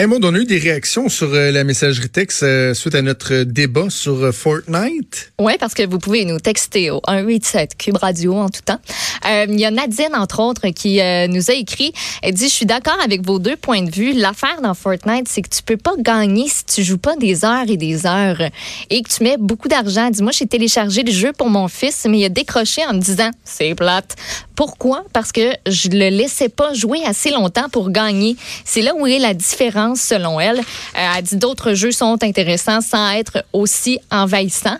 [0.00, 3.02] Hey, Maud, on a eu des réactions sur euh, la messagerie texte euh, suite à
[3.02, 5.30] notre débat sur euh, Fortnite.
[5.38, 8.78] Oui, parce que vous pouvez nous texter au 187 Cube Radio en tout temps.
[9.26, 11.92] Il y a Nadine, entre autres, qui nous a écrit.
[12.22, 14.14] Elle dit, je suis d'accord avec vos deux points de vue.
[14.14, 17.68] L'affaire dans Fortnite, c'est que tu peux pas gagner si tu joues pas des heures
[17.68, 18.40] et des heures
[18.88, 20.08] et que tu mets beaucoup d'argent.
[20.08, 23.00] Dis, moi, j'ai téléchargé le jeu pour mon fils, mais il a décroché en me
[23.00, 24.16] disant, c'est plate.
[24.56, 25.04] Pourquoi?
[25.12, 28.36] Parce que je le laissais pas jouer assez longtemps pour gagner.
[28.64, 30.58] C'est là où est la différence selon elle.
[30.58, 34.78] Euh, elle dit d'autres jeux sont intéressants sans être aussi envahissants.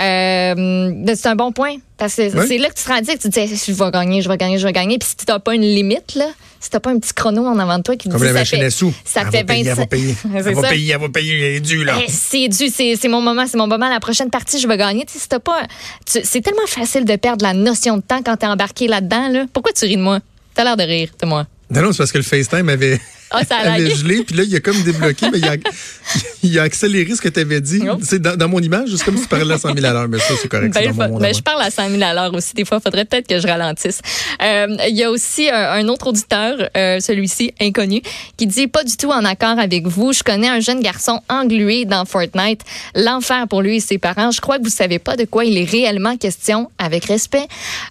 [0.00, 1.76] Euh, c'est un bon point.
[1.98, 4.22] Parce que c'est là que tu te rends que tu te dis je vais gagner,
[4.22, 4.98] je vais gagner, je vais gagner.
[4.98, 6.26] Puis si tu n'as pas une limite, là,
[6.58, 8.32] si tu n'as pas un petit chrono en avant de toi qui Comme dit la
[8.32, 8.94] machine ça fait, à sous.
[9.04, 10.16] Ça elle fait va payer, 25 elle va payer.
[10.34, 11.98] Elle va payer, elle va payer, là.
[12.02, 13.88] Eh, c'est dû, c'est mon moment, c'est mon moment.
[13.88, 15.04] La prochaine partie, je vais gagner.
[15.06, 15.62] Si t'as pas,
[16.06, 19.28] c'est tellement facile de perdre la notion de temps quand t'es embarqué là-dedans.
[19.28, 19.46] Là.
[19.52, 20.18] Pourquoi tu ris de moi?
[20.54, 21.46] T'as l'air de rire de moi.
[21.70, 23.00] Non, non, c'est parce que le FaceTime avait,
[23.32, 25.56] Ah, ça a gelé, puis là, il a comme débloqué, mais il a,
[26.42, 27.82] il a accéléré ce que tu avais dit.
[27.90, 27.96] Oh.
[28.02, 30.08] C'est dans, dans mon image, c'est comme si tu parlais à 100 000 à l'heure,
[30.08, 30.74] mais ça, c'est correct.
[30.74, 32.54] Ben, dans mon ben, je parle à 100 000 à l'heure aussi.
[32.54, 34.00] Des fois, il faudrait peut-être que je ralentisse.
[34.42, 38.02] Euh, Il y a aussi un, un autre auditeur, euh, celui-ci, inconnu,
[38.36, 40.12] qui dit pas du tout en accord avec vous.
[40.12, 42.60] Je connais un jeune garçon englué dans Fortnite.
[42.94, 44.30] L'enfer pour lui et ses parents.
[44.30, 46.70] Je crois que vous savez pas de quoi il est réellement question.
[46.78, 47.46] Avec respect,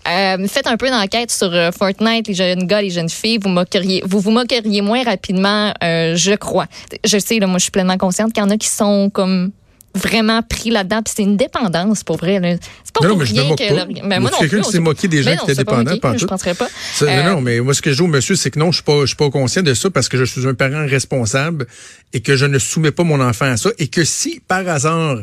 [0.10, 3.40] Euh, faites un peu d'enquête sur Fortnite, les jeunes gars, les jeunes filles.
[3.42, 6.68] Vous moqueriez, vous vous moqueriez moins rapidement, euh, je crois.
[7.06, 9.52] Je sais, là, moi, je suis pleinement consciente qu'il y en a qui sont comme
[9.94, 11.02] vraiment pris là-dedans.
[11.04, 12.40] Puis c'est une dépendance, pour vrai.
[12.84, 13.76] C'est pas Non, pour mais rien que...
[13.76, 13.90] pas.
[13.90, 15.66] Y Ben, moi non quelqu'un qui s'est moqué des gens Ben qui non, étaient c'est
[15.66, 16.68] pas dépendants, moqué, pas en Je penserais pas.
[16.94, 18.72] Ça, Euh, Non, non, mais moi, ce que je dis au monsieur, c'est que non,
[18.72, 20.86] je suis pas, je suis pas conscient de ça parce que je suis un parent
[20.88, 21.68] responsable
[22.14, 25.18] et que je ne soumets pas mon enfant à ça et que si, par hasard,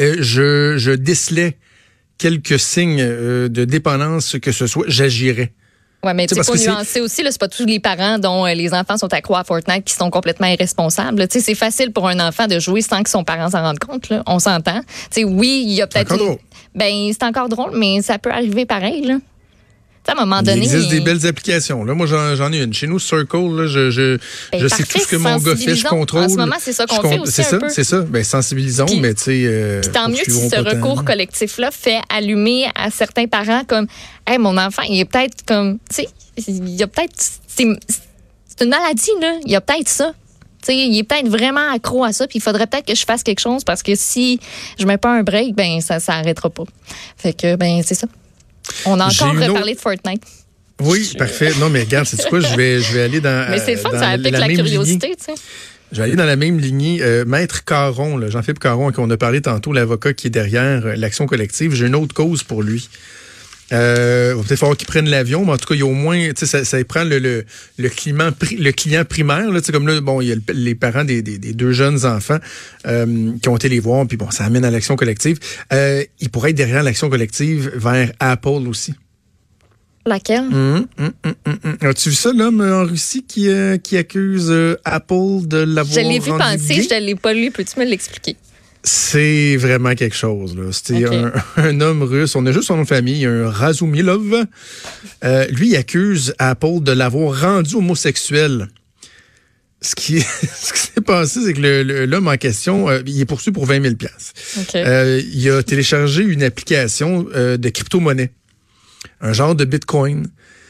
[0.00, 1.56] euh, je, je décelais
[2.18, 5.52] quelques signes euh, de dépendance que ce soit, j'agirais.
[6.04, 8.52] Ouais, mais Tu sais, faut nuancer aussi, là, c'est pas tous les parents dont euh,
[8.54, 11.26] les enfants sont accro à Fortnite qui sont complètement irresponsables.
[11.28, 13.78] Tu sais, c'est facile pour un enfant de jouer sans que son parent s'en rende
[13.78, 14.22] compte, là.
[14.26, 14.80] On s'entend.
[15.10, 16.38] Tu sais, oui, il y a peut-être encore une- drôle.
[16.74, 19.14] Ben, c'est encore drôle, mais ça peut arriver pareil, là.
[20.06, 20.62] À un moment Il donné.
[20.64, 21.82] existe des belles applications.
[21.84, 22.74] Là, moi, j'en ai une.
[22.74, 24.18] Chez nous, Circle, là, je, je,
[24.52, 26.24] Ben, je sais tout ce que mon gars fait, je contrôle.
[26.24, 28.00] En ce moment, c'est ça qu'on fait aussi C'est ça, c'est ça.
[28.02, 29.42] Ben, sensibilisons, Puis- mais tu sais.
[29.46, 33.86] euh, Puis tant mieux si ce recours collectif-là fait allumer à certains parents comme,
[34.26, 36.08] hey, mon enfant, il est peut-être comme, tu sais,
[36.48, 37.14] il y a peut-être,
[37.46, 37.64] c'est
[38.46, 39.34] c'est une maladie, là.
[39.46, 40.12] Il y a peut-être ça.
[40.60, 43.04] Tu sais, il est peut-être vraiment accro à ça, puis il faudrait peut-être que je
[43.04, 44.38] fasse quelque chose parce que si
[44.78, 46.64] je mets pas un break, ben ça, ça arrêtera pas.
[47.16, 48.06] Fait que, ben, c'est ça.
[48.86, 50.22] On a encore autre- reparlé de Fortnite.
[50.80, 51.52] Oui, parfait.
[51.60, 52.40] Non, mais regarde, c'est quoi?
[52.40, 53.48] Je vais, je vais aller dans.
[53.50, 55.40] Mais c'est le euh, fun, dans ça pique la, curiosité, tu sais.
[55.92, 56.98] Je vais aller dans la même lignée.
[57.00, 61.26] Euh, Maître Caron, Jean-Philippe Caron, qu'on a parlé tantôt, l'avocat qui est derrière euh, l'action
[61.26, 62.88] collective, j'ai une autre cause pour lui.
[63.74, 65.86] Euh, il va peut-être falloir qu'il prenne l'avion, mais en tout cas, il y a
[65.86, 67.44] au moins, tu sais, ça, ça prend le, le,
[67.76, 70.36] le, client, pri- le client primaire, là, tu sais, comme là, bon, il y a
[70.36, 72.38] le- les parents des, des, des deux jeunes enfants
[72.86, 75.38] euh, qui ont été les voir, puis bon, ça amène à l'action collective.
[75.72, 78.94] Euh, il pourrait être derrière l'action collective vers Apple aussi.
[80.06, 80.44] Laquelle?
[80.52, 80.86] Hum.
[81.80, 86.00] As-tu vu ça, l'homme en Russie qui, euh, qui accuse euh, Apple de l'avoir Je
[86.00, 86.82] l'ai vu gay?
[86.82, 87.50] je ne l'ai pas lu.
[87.50, 88.36] Peux-tu me l'expliquer?
[88.86, 90.54] C'est vraiment quelque chose.
[90.56, 90.70] là.
[90.70, 92.36] C'était un, un homme russe.
[92.36, 94.46] On a juste son nom de famille, un Razumilov.
[95.24, 98.68] Euh, lui, il accuse Apple de l'avoir rendu homosexuel.
[99.80, 100.20] Ce qui,
[100.60, 103.82] ce qui s'est passé, c'est que l'homme en question, euh, il est poursuivi pour 20
[103.82, 104.74] 000 OK.
[104.76, 108.32] euh, il a téléchargé une application euh, de crypto-monnaie,
[109.22, 110.26] un genre de Bitcoin.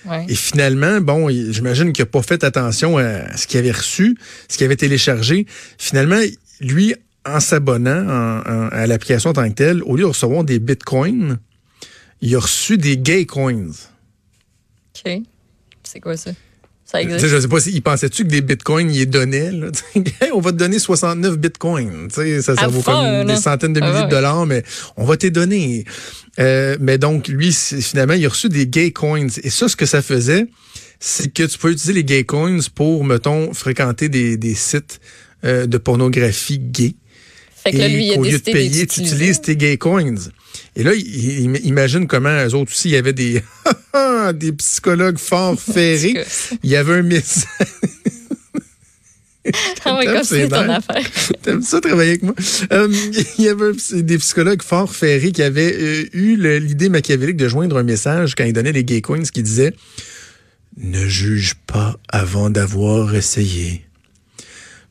[0.07, 0.27] Ouais.
[0.29, 4.17] Et finalement, bon, j'imagine qu'il n'a pas fait attention à ce qu'il avait reçu,
[4.49, 5.47] ce qu'il avait téléchargé.
[5.79, 6.21] Finalement,
[6.61, 6.95] lui,
[7.27, 10.59] en s'abonnant en- en- à l'application en tant que telle, au lieu de recevoir des
[10.59, 11.39] bitcoins,
[12.21, 13.71] il a reçu des gay coins.
[15.07, 15.13] OK.
[15.83, 16.31] C'est quoi ça?
[16.87, 17.27] Ça existe?
[17.27, 19.51] je sais pas s'il pensait-tu que des bitcoins, il les donnait.
[19.51, 19.69] Là,
[20.35, 22.09] on va te donner 69 bitcoins.
[22.11, 24.05] Ça, ça À vaut fond, comme des centaines de Ah milliers ouais.
[24.07, 24.63] de dollars, mais
[24.97, 25.85] on va te donner.
[26.39, 29.29] Euh, mais donc, lui, finalement, il a reçu des gay coins.
[29.43, 30.47] Et ça, ce que ça faisait,
[31.01, 35.01] c'est que tu peux utiliser les gay coins pour, mettons, fréquenter des, des sites
[35.45, 36.95] euh, de pornographie gay.
[37.65, 39.77] Fait que là, lui, il Et a qu'au lieu de payer, tu utilises tes gay
[39.79, 40.15] coins.
[40.77, 43.43] Et là, il- il- imagine comment eux autres aussi, il y avait des,
[44.35, 46.25] des psychologues fort ferrés.
[46.63, 47.47] Il y avait un message.
[49.85, 51.05] Ah c'est ton affaire.
[51.43, 52.35] T'aimes ça travailler avec moi?
[52.73, 52.89] Euh,
[53.39, 53.73] il y avait
[54.03, 58.45] des psychologues fort ferrés qui avaient euh, eu l'idée machiavélique de joindre un message quand
[58.45, 59.75] ils donnaient les gay coins qui disait
[60.79, 63.85] Ne juge pas avant d'avoir essayé.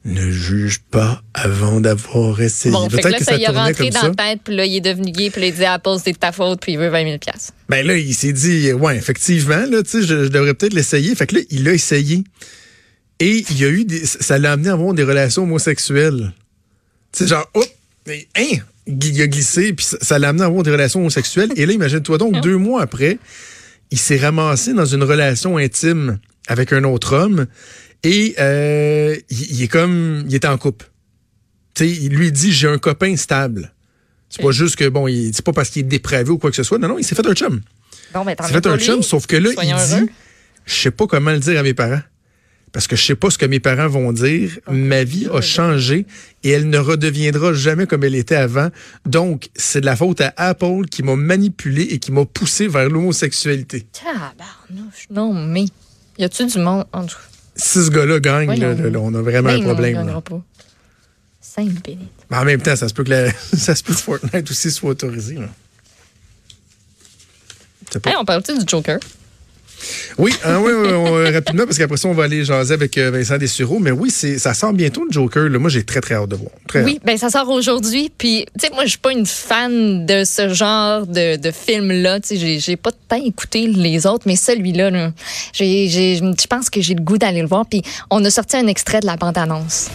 [0.06, 2.74] Ne juge pas avant d'avoir essayé.
[2.74, 4.08] Bon, fait que là, ça, y a tournait rentré dans ça.
[4.10, 6.18] la tête, puis là, il est devenu gay, puis là, il dit Apple, c'est de
[6.18, 7.54] ta faute, puis il veut 20 000 piastres.
[7.70, 11.16] Ben là, il s'est dit, ouais, effectivement, là, tu sais, je, je devrais peut-être l'essayer.
[11.16, 12.24] Fait que là, il l'a essayé.
[13.20, 16.34] Et il y a eu des, ça l'a amené à avoir des relations homosexuelles.
[17.14, 17.64] Tu sais, genre, oh,
[18.06, 18.58] mais, hein,
[18.88, 21.52] il a glissé, puis ça, ça l'a amené à avoir des relations homosexuelles.
[21.56, 23.20] Et là, imagine-toi donc, deux mois après,
[23.92, 27.46] il s'est ramassé dans une relation intime avec un autre homme
[28.04, 30.90] et euh, il, il est comme, il est en couple.
[31.74, 33.74] Tu sais, il lui dit, j'ai un copain stable.
[34.30, 36.56] C'est pas juste que, bon, il- c'est pas parce qu'il est dépravé ou quoi que
[36.56, 36.78] ce soit.
[36.80, 37.62] Non, non, il s'est fait un chum.
[38.14, 38.84] Bon, ben, Il es s'est fait un lui.
[38.84, 40.06] chum, sauf que là, Soyons il heureux.
[40.06, 40.12] dit,
[40.66, 42.02] je sais pas comment le dire à mes parents.
[42.72, 44.58] Parce que je sais pas ce que mes parents vont dire.
[44.68, 46.08] Ma vie a changé
[46.44, 48.70] et elle ne redeviendra jamais comme elle était avant.
[49.06, 52.90] Donc, c'est de la faute à Apple qui m'a manipulé et qui m'a poussé vers
[52.90, 53.86] l'homosexualité.
[53.94, 55.06] Tabarnouche.
[55.12, 55.66] Non, mais.
[56.18, 56.86] Y a-tu du monde?
[56.94, 57.16] En tout
[57.56, 59.94] Si ce gars-là gagne, là, là, on a vraiment Ben un non, problème.
[59.94, 60.42] gagnera pas.
[61.42, 62.10] Sainte bénite.
[62.32, 64.72] Mais en même temps, ça se peut que, la- ça se peut que Fortnite aussi
[64.72, 65.36] soit autorisé.
[65.36, 65.50] là.
[68.02, 68.10] Pas.
[68.10, 68.98] Hey, on parle-tu du Joker?
[70.18, 72.98] Oui, hein, oui, oui, on- euh, rapidement, parce qu'après ça, on va aller jaser avec
[72.98, 73.80] euh, Vincent Dessureau.
[73.80, 75.50] Mais oui, c'est, ça sort bientôt le Joker.
[75.50, 75.58] Là.
[75.60, 76.52] Moi, j'ai très, très hâte de voir.
[76.68, 78.12] Très Oui, ben ça sort aujourd'hui.
[78.18, 82.20] Puis, tu sais, moi, je suis pas une fan de ce genre de, de film-là.
[82.20, 85.12] Tu sais, j'ai- j'ai pas tant écouté les autres, mais celui-là, là,
[85.54, 87.66] j'ai- j'ai- je pense que j'ai le goût d'aller le voir.
[87.66, 87.82] Puis,
[88.12, 89.90] on a sorti un extrait de la bande-annonce.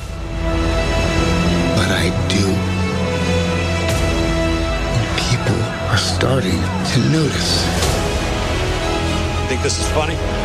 [1.77, 2.47] But I do.
[4.95, 5.61] And people
[5.91, 6.59] are starting
[6.95, 7.65] to notice.
[9.49, 10.38] Think this is funny?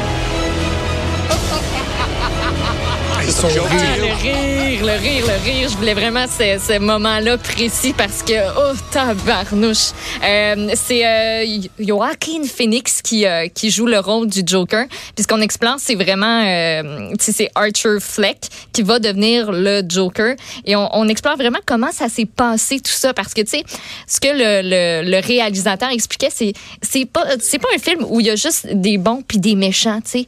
[3.30, 3.70] Son joke.
[3.70, 3.80] rire.
[3.82, 5.70] Ah, le rire, le rire, le rire.
[5.70, 9.92] Je voulais vraiment ce, ce moment-là précis parce que, oh, tabarnouche.
[10.24, 14.86] Euh, c'est euh, Joaquin Phoenix qui, euh, qui joue le rôle du Joker.
[15.16, 18.38] Puis ce qu'on explore, c'est vraiment, euh, tu sais, c'est Archer Fleck
[18.72, 20.36] qui va devenir le Joker.
[20.66, 23.14] Et on, on explore vraiment comment ça s'est passé, tout ça.
[23.14, 23.64] Parce que, tu sais,
[24.08, 24.62] ce que le,
[25.04, 28.36] le, le réalisateur expliquait, c'est, c'est pas, c'est pas un film où il y a
[28.36, 30.26] juste des bons puis des méchants, tu sais.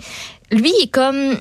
[0.51, 1.39] Lui, il est comme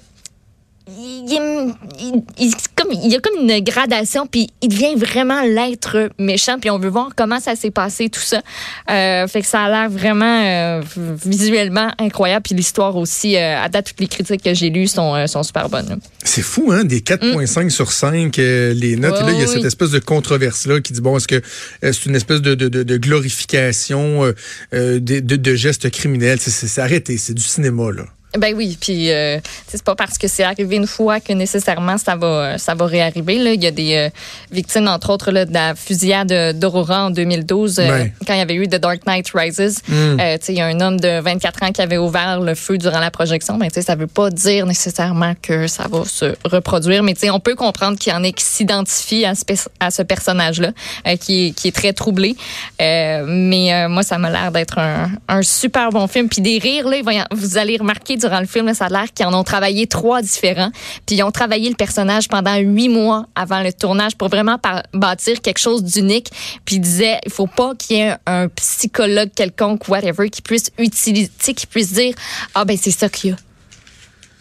[0.87, 6.11] il, il- il- comme, il y a comme une gradation, puis il devient vraiment l'être
[6.19, 8.43] méchant, puis on veut voir comment ça s'est passé, tout ça.
[8.91, 10.83] Euh, fait que ça a l'air vraiment euh,
[11.25, 15.27] visuellement incroyable, puis l'histoire aussi, euh, à date, toutes les critiques que j'ai lues sont,
[15.27, 15.99] sont super bonnes.
[16.23, 16.85] C'est fou, hein?
[16.85, 19.17] Des 4,5 sur 5, euh, les notes.
[19.21, 19.53] Et là, il y a oui.
[19.53, 21.41] cette espèce de controverse-là qui dit, bon, est-ce que
[21.83, 24.33] c'est une espèce de, de, de, de glorification
[24.73, 26.39] de, de, gestes criminels?
[26.41, 28.05] C'est arrêté, c'est du cinéma, là.
[28.39, 29.39] Ben oui, puis euh,
[29.69, 33.39] c'est pas parce que c'est arrivé une fois que nécessairement ça va ça va réarriver.
[33.39, 33.53] Là.
[33.53, 34.09] Il y a des euh,
[34.51, 38.13] victimes, entre autres, là, de la fusillade d'Aurora en 2012, euh, Ouais.
[38.27, 39.83] quand il y avait eu The Dark Knight Rises.
[39.91, 42.55] Euh, tu sais, il y a un homme de 24 ans qui avait ouvert le
[42.55, 43.57] feu durant la projection.
[43.59, 47.03] Mais tu sais, ça veut pas dire nécessairement que ça va se reproduire.
[47.03, 49.43] Mais tu sais, on peut comprendre qu'il y en ait qui s'identifient à ce,
[49.81, 50.73] à ce personnage-là,
[51.07, 52.37] euh, qui, est, qui est très troublé.
[52.81, 56.29] Euh, mais euh, moi, ça m'a l'air d'être un, un super bon film.
[56.29, 56.97] Puis des rires, là,
[57.33, 60.71] vous allez remarquer durant le film, ça a l'air qu'ils en ont travaillé trois différents.
[61.07, 64.59] Puis ils ont travaillé le personnage pendant huit mois avant le tournage pour vraiment
[64.93, 66.31] bâtir quelque chose d'unique.
[66.65, 70.71] Puis ils disaient, il faut pas qu'il y ait un psychologue quelconque, whatever, qui puisse
[70.79, 72.15] utiliser, qui puisse dire,
[72.55, 73.37] ah ben c'est ça qu'il y a.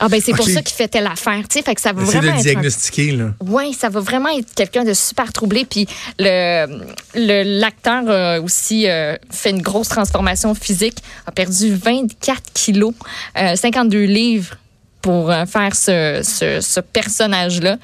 [0.06, 2.04] Ah ben c'est pour ça qu'il fait telle affaire, tu sais, fait que ça va
[2.04, 3.34] Essayer de vraiment le être un diagnostiquer, là.
[3.42, 5.66] oui, ça va vraiment être quelqu'un de super troublé.
[5.66, 5.88] Puis
[6.20, 12.94] le l'acteur a aussi euh, fait une grosse transformation physique, a perdu 24 kilos,
[13.38, 14.56] euh, 52 livres
[15.02, 17.78] pour euh, faire ce, ce, ce personnage-là.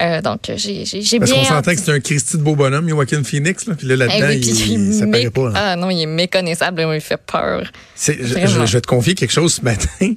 [0.00, 2.88] Euh, donc, j'ai j'ai Parce bien qu'on s'entend que c'est un Christy de beau bonhomme,
[2.88, 3.74] Joaquin Phoenix, là.
[3.74, 5.48] Puis là, Eh là-dedans, oui, puis il, il ça est paraît mé- pas.
[5.48, 5.52] hein.
[5.54, 7.70] Ah non, il est méconnaissable, il fait peur.
[8.06, 10.14] Je vais te confier quelque chose ce matin.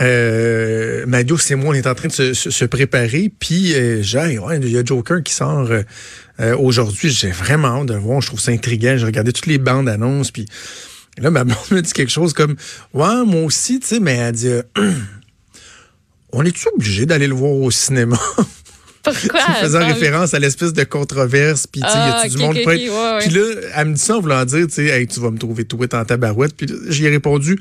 [0.00, 3.30] Euh, Madio, c'est moi, on est en train de se, se- se préparer.
[3.38, 5.82] Puis, euh, j'ai, ouais, il y a Joker qui sort euh,
[6.40, 7.10] euh, aujourd'hui.
[7.10, 8.20] J'ai vraiment hâte de le voir.
[8.20, 8.96] Je trouve ça intriguant.
[8.96, 10.30] J'ai regardé toutes les bandes annonces.
[10.30, 10.46] Puis
[11.18, 12.56] là, ma blonde me dit quelque chose comme
[12.94, 14.62] Ouais, moi aussi, tu sais, mais elle dit euh,
[16.32, 18.18] On est-tu obligé d'aller le voir au cinéma?
[19.02, 19.40] Pourquoi?
[19.60, 22.62] faisant référence à l'espèce de controverse, puis tu sais, y Ah, a-tu du ok, monde
[22.62, 22.76] prêt?
[22.76, 23.18] ok, ouais, ouais.
[23.20, 25.38] Puis là, elle me dit ça en voulant dire, tu sais, Hey, tu vas me
[25.38, 26.54] trouver tout en tabarouette.
[26.56, 27.58] Puis j'y ai répondu,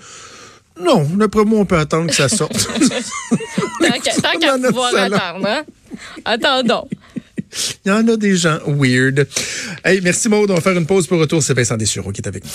[0.83, 2.53] non, d'après moi, on peut attendre que ça sorte.
[3.81, 5.15] Tant qu'à notre pouvoir salon.
[5.17, 5.63] attendre, hein?
[6.25, 6.87] Attendons.
[7.85, 9.27] Il y en a des gens weird.
[9.83, 11.43] Hey, merci Maud, on va faire une pause pour retour.
[11.43, 12.49] C'est Vincent Dessureau qui est avec nous.